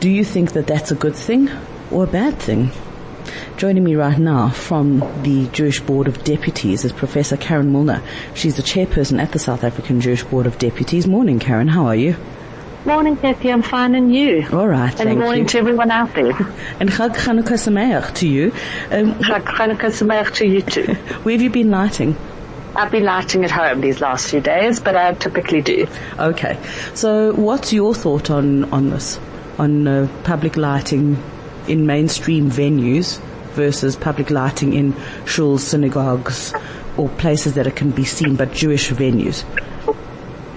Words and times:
Do 0.00 0.10
you 0.10 0.24
think 0.24 0.52
that 0.52 0.66
that's 0.66 0.90
a 0.90 0.94
good 0.94 1.14
thing 1.14 1.50
or 1.90 2.04
a 2.04 2.06
bad 2.06 2.38
thing? 2.38 2.70
Joining 3.56 3.84
me 3.84 3.94
right 3.94 4.18
now 4.18 4.50
from 4.50 5.00
the 5.22 5.46
Jewish 5.48 5.80
Board 5.80 6.08
of 6.08 6.24
Deputies 6.24 6.84
is 6.84 6.92
Professor 6.92 7.36
Karen 7.36 7.72
Milner. 7.72 8.02
She's 8.34 8.56
the 8.56 8.62
chairperson 8.62 9.20
at 9.20 9.32
the 9.32 9.38
South 9.38 9.64
African 9.64 10.00
Jewish 10.00 10.24
Board 10.24 10.46
of 10.46 10.58
Deputies. 10.58 11.06
Morning, 11.06 11.38
Karen. 11.38 11.68
How 11.68 11.86
are 11.86 11.96
you? 11.96 12.16
Morning, 12.86 13.16
Kathy. 13.16 13.50
I'm 13.50 13.62
fine, 13.62 13.94
and 13.94 14.14
you? 14.14 14.46
All 14.52 14.68
right, 14.68 15.00
and 15.00 15.18
morning 15.18 15.44
you. 15.44 15.48
to 15.48 15.58
everyone 15.58 15.90
out 15.90 16.12
there. 16.12 16.36
And 16.78 16.90
Chag 16.90 17.14
Chanukah 17.14 17.56
Sameach 17.56 18.14
to 18.16 18.28
you. 18.28 18.52
Um, 18.90 19.14
Chag 19.14 19.44
Chanukah 19.44 19.90
Sameach 19.90 20.34
to 20.34 20.46
you 20.46 20.60
too. 20.60 20.92
where 21.22 21.32
have 21.32 21.40
you 21.40 21.48
been 21.48 21.70
lighting? 21.70 22.14
I've 22.76 22.90
been 22.90 23.04
lighting 23.04 23.42
at 23.42 23.50
home 23.50 23.80
these 23.80 24.02
last 24.02 24.28
few 24.28 24.42
days, 24.42 24.80
but 24.80 24.96
I 24.96 25.14
typically 25.14 25.62
do. 25.62 25.86
Okay. 26.18 26.58
So 26.92 27.32
what's 27.32 27.72
your 27.72 27.94
thought 27.94 28.28
on, 28.28 28.64
on 28.64 28.90
this? 28.90 29.18
On 29.56 29.88
uh, 29.88 30.08
public 30.24 30.58
lighting 30.58 31.16
in 31.66 31.86
mainstream 31.86 32.50
venues 32.50 33.18
versus 33.52 33.96
public 33.96 34.28
lighting 34.28 34.74
in 34.74 34.92
shuls, 35.24 35.60
synagogues, 35.60 36.52
or 36.98 37.08
places 37.08 37.54
that 37.54 37.66
it 37.66 37.76
can 37.76 37.92
be 37.92 38.04
seen, 38.04 38.36
but 38.36 38.52
Jewish 38.52 38.90
venues? 38.90 39.42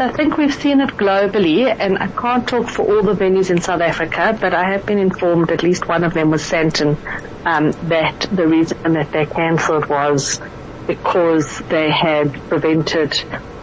I 0.00 0.12
think 0.12 0.36
we've 0.36 0.54
seen 0.54 0.80
it 0.80 0.90
globally, 0.90 1.66
and 1.66 1.98
I 1.98 2.06
can't 2.06 2.46
talk 2.46 2.68
for 2.68 2.82
all 2.82 3.02
the 3.02 3.14
venues 3.14 3.50
in 3.50 3.60
South 3.60 3.80
Africa, 3.80 4.36
but 4.40 4.54
I 4.54 4.70
have 4.70 4.86
been 4.86 4.98
informed 4.98 5.50
at 5.50 5.62
least 5.62 5.88
one 5.88 6.04
of 6.04 6.14
them 6.14 6.30
was 6.30 6.42
Sandton, 6.42 6.96
um, 7.44 7.72
that 7.88 8.28
the 8.32 8.46
reason 8.46 8.92
that 8.92 9.10
they 9.10 9.26
cancelled 9.26 9.86
was 9.86 10.40
because 10.86 11.58
they 11.68 11.90
had 11.90 12.32
prevented 12.48 13.12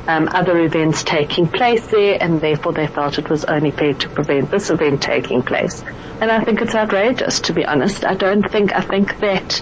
um, 0.08 0.30
other 0.31 0.59
events 0.59 1.03
taking 1.03 1.47
place 1.47 1.86
there, 1.88 2.17
and 2.19 2.42
therefore 2.42 2.73
they 2.73 2.88
felt 2.88 3.17
it 3.17 3.30
was 3.30 3.45
only 3.45 3.72
fair 3.72 3.94
to 3.94 4.09
prevent 4.09 4.52
this 4.52 4.70
event 4.70 5.02
taking 5.02 5.42
place. 5.42 5.83
And 6.22 6.31
I 6.31 6.44
think 6.44 6.61
it's 6.61 6.75
outrageous, 6.75 7.39
to 7.42 7.53
be 7.53 7.66
honest. 7.66 8.05
I 8.05 8.14
don't 8.14 8.49
think, 8.49 8.75
I 8.75 8.81
think 8.81 9.20
that 9.20 9.61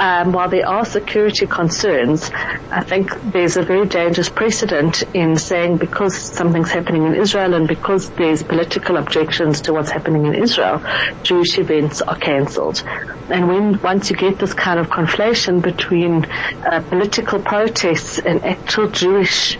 um, 0.00 0.32
while 0.32 0.48
there 0.48 0.66
are 0.66 0.86
security 0.86 1.46
concerns, 1.46 2.30
I 2.70 2.82
think 2.82 3.10
there's 3.32 3.58
a 3.58 3.62
very 3.62 3.86
dangerous 3.86 4.30
precedent 4.30 5.02
in 5.14 5.36
saying 5.36 5.76
because 5.76 6.16
something's 6.16 6.70
happening 6.70 7.04
in 7.04 7.16
Israel 7.16 7.52
and 7.52 7.68
because 7.68 8.08
there's 8.10 8.42
political 8.42 8.96
objections 8.96 9.60
to 9.62 9.74
what's 9.74 9.90
happening 9.90 10.24
in 10.24 10.42
Israel, 10.42 10.82
Jewish 11.22 11.58
events 11.58 12.00
are 12.00 12.16
cancelled. 12.16 12.82
And 13.28 13.46
when 13.46 13.80
once 13.82 14.08
you 14.10 14.16
get 14.16 14.38
this 14.38 14.54
kind 14.54 14.80
of 14.80 14.88
conflation 14.88 15.60
between 15.62 16.24
uh, 16.24 16.80
political 16.80 17.42
protests 17.42 18.18
and 18.18 18.42
actual 18.42 18.88
Jewish 18.88 19.58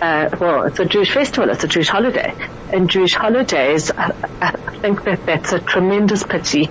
uh, 0.00 0.28
well, 0.40 0.64
it's 0.64 0.78
a 0.80 0.84
Jewish 0.84 1.12
festival, 1.12 1.50
it's 1.50 1.64
a 1.64 1.68
Jewish 1.68 1.88
holiday. 1.88 2.34
And 2.72 2.90
Jewish 2.90 3.14
holidays, 3.14 3.90
I, 3.90 4.12
I 4.40 4.78
think 4.78 5.04
that 5.04 5.24
that's 5.24 5.52
a 5.52 5.60
tremendous 5.60 6.22
pity 6.24 6.68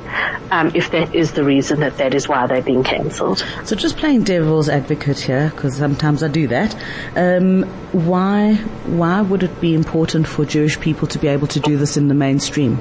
um, 0.52 0.72
if 0.76 0.92
that 0.92 1.16
is 1.16 1.32
the 1.32 1.44
reason 1.44 1.80
that 1.80 1.98
that 1.98 2.14
is 2.14 2.28
why 2.28 2.48
they've 2.48 2.66
been 2.66 2.84
cancelled. 2.84 3.46
So 3.64 3.76
just 3.76 3.98
playing 3.98 4.24
devil's 4.24 4.70
advocate 4.70 5.20
here, 5.20 5.50
because 5.50 5.78
sometimes 5.78 6.24
I 6.24 6.28
do 6.28 6.48
that. 6.48 6.76
Um, 7.16 7.64
why 7.92 8.56
why 8.86 9.22
would 9.22 9.44
it 9.44 9.62
be 9.62 9.74
important 9.74 10.28
for 10.28 10.46
Jewish 10.46 10.80
people 10.80 11.08
to 11.10 11.20
be 11.20 11.28
able 11.28 11.48
to 11.48 11.60
do 11.60 11.78
this 11.78 11.98
in 11.98 12.08
the 12.08 12.16
mainstream? 12.16 12.78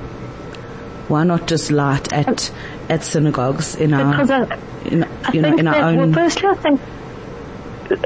Why 1.08 1.24
not 1.24 1.46
just 1.46 1.70
light 1.70 2.12
at 2.12 2.50
at 2.88 3.04
synagogues 3.04 3.74
in 3.74 3.94
our 3.94 4.30
I, 4.30 4.58
in, 4.84 5.08
you 5.32 5.42
know 5.42 5.56
in 5.56 5.68
our 5.68 5.90
own? 5.90 5.96
well, 5.96 6.12
firstly, 6.12 6.48
I 6.48 6.54
think 6.54 6.80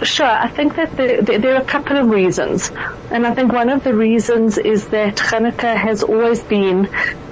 Sure, 0.03 0.27
I 0.27 0.49
think 0.49 0.77
that 0.77 0.97
there, 0.97 1.23
there, 1.23 1.55
are 1.55 1.63
a 1.63 1.65
couple 1.65 1.97
of 1.97 2.09
reasons. 2.09 2.71
And 3.11 3.27
I 3.27 3.35
think 3.35 3.53
one 3.53 3.69
of 3.69 3.85
the 3.85 3.95
reasons 3.95 4.59
is 4.59 4.89
that 4.89 5.17
Hanukkah 5.17 5.77
has 5.77 6.03
always 6.03 6.43
been 6.43 6.87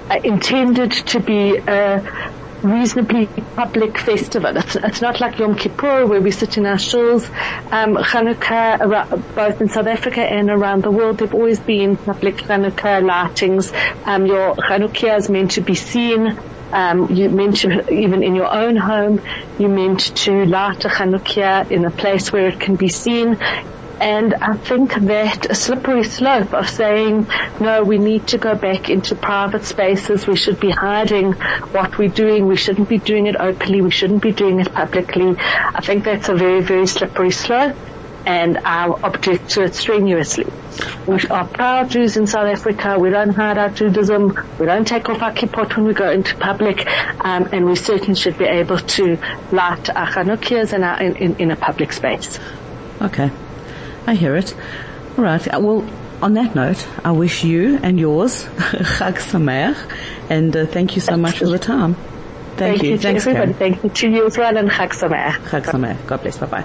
uh, 0.09 0.19
intended 0.23 0.91
to 0.91 1.19
be 1.19 1.57
a 1.57 2.01
reasonably 2.61 3.27
public 3.55 3.97
festival. 3.97 4.57
It's, 4.57 4.75
it's, 4.75 5.01
not 5.01 5.19
like 5.19 5.39
Yom 5.39 5.55
Kippur 5.55 6.05
where 6.07 6.21
we 6.21 6.31
sit 6.31 6.57
in 6.57 6.65
our 6.65 6.77
shuls. 6.77 7.27
Um, 7.71 7.95
Hanukkah, 7.95 9.35
both 9.35 9.61
in 9.61 9.69
South 9.69 9.87
Africa 9.87 10.21
and 10.21 10.49
around 10.49 10.83
the 10.83 10.91
world, 10.91 11.19
there've 11.19 11.33
always 11.33 11.59
been 11.59 11.97
public 11.97 12.37
Hanukkah 12.37 13.03
lightings. 13.03 13.71
Um, 14.05 14.25
your 14.25 14.55
Hanukkah 14.55 15.17
is 15.17 15.29
meant 15.29 15.51
to 15.51 15.61
be 15.61 15.75
seen 15.75 16.37
um, 16.71 17.11
you 17.11 17.29
meant 17.29 17.57
to, 17.57 17.89
even 17.93 18.23
in 18.23 18.35
your 18.35 18.51
own 18.51 18.75
home, 18.75 19.21
you 19.59 19.67
meant 19.67 20.15
to 20.17 20.45
light 20.45 20.85
a 20.85 20.89
Chanukia 20.89 21.69
in 21.71 21.85
a 21.85 21.91
place 21.91 22.31
where 22.31 22.47
it 22.47 22.59
can 22.59 22.75
be 22.75 22.89
seen. 22.89 23.37
And 23.99 24.33
I 24.33 24.57
think 24.57 24.93
that 24.93 25.49
a 25.49 25.55
slippery 25.55 26.03
slope 26.03 26.53
of 26.53 26.69
saying, 26.69 27.27
no, 27.61 27.83
we 27.83 27.97
need 27.97 28.27
to 28.27 28.37
go 28.37 28.53
back 28.53 28.89
into 28.89 29.15
private 29.15 29.63
spaces, 29.63 30.27
we 30.27 30.35
should 30.35 30.59
be 30.59 30.69
hiding 30.69 31.31
what 31.71 31.97
we're 31.97 32.09
doing, 32.09 32.45
we 32.45 32.57
shouldn't 32.57 32.89
be 32.89 32.97
doing 32.97 33.27
it 33.27 33.37
openly, 33.37 33.81
we 33.81 33.91
shouldn't 33.91 34.21
be 34.21 34.33
doing 34.33 34.59
it 34.59 34.73
publicly. 34.73 35.35
I 35.39 35.79
think 35.81 36.03
that's 36.03 36.27
a 36.27 36.35
very, 36.35 36.61
very 36.61 36.87
slippery 36.87 37.31
slope 37.31 37.77
and 38.25 38.57
I 38.57 38.87
object 38.87 39.51
to 39.51 39.63
it 39.63 39.75
strenuously. 39.75 40.45
We 41.07 41.19
are 41.29 41.47
proud 41.47 41.91
Jews 41.91 42.17
in 42.17 42.27
South 42.27 42.47
Africa. 42.47 42.97
We 42.99 43.09
don't 43.09 43.29
hide 43.29 43.57
our 43.57 43.69
Judaism. 43.69 44.37
We 44.59 44.65
don't 44.65 44.87
take 44.87 45.07
off 45.09 45.21
our 45.21 45.31
kippot 45.31 45.75
when 45.75 45.85
we 45.85 45.93
go 45.93 46.09
into 46.09 46.35
public, 46.35 46.85
um, 47.23 47.49
and 47.51 47.65
we 47.65 47.75
certainly 47.75 48.15
should 48.15 48.37
be 48.37 48.45
able 48.45 48.79
to 48.79 49.17
light 49.51 49.89
our 49.89 50.07
Chanukias 50.07 50.73
in, 50.73 50.83
our, 50.83 51.01
in, 51.01 51.15
in, 51.15 51.35
in, 51.37 51.51
a 51.51 51.55
public 51.55 51.93
space. 51.93 52.39
Okay, 53.01 53.31
I 54.07 54.15
hear 54.15 54.35
it. 54.35 54.55
All 55.17 55.23
right. 55.23 55.45
Well, 55.61 55.87
on 56.21 56.33
that 56.33 56.55
note, 56.55 56.85
I 57.03 57.11
wish 57.11 57.43
you 57.43 57.77
and 57.81 57.99
yours 57.99 58.43
Chag 58.45 59.15
Sameach, 59.15 59.77
and 60.29 60.55
uh, 60.55 60.65
thank 60.65 60.95
you 60.95 61.01
so 61.01 61.15
much 61.15 61.39
for 61.39 61.47
the 61.47 61.59
time. 61.59 61.95
Thank, 62.57 62.57
you. 62.57 62.57
thank 62.57 62.83
you. 62.83 62.89
you. 62.89 62.97
Thanks, 62.97 63.27
everybody. 63.27 63.53
Karen. 63.53 63.73
Thank 63.73 63.83
you 63.83 63.89
to 63.89 64.09
you 64.09 64.25
as 64.25 64.37
well, 64.37 64.57
and 64.57 64.69
Chag 64.69 64.89
Sameach. 64.89 65.33
Chag 65.49 65.63
Sameach. 65.65 66.07
God 66.07 66.21
bless. 66.21 66.37
Bye 66.37 66.45
bye. 66.47 66.63